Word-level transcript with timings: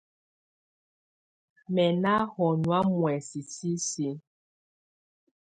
Mɛ́ 1.73 1.89
ná 2.03 2.13
hɔnyɔ̀á 2.31 2.79
muɛsɛ 2.95 3.39
sisiǝ. 3.53 4.11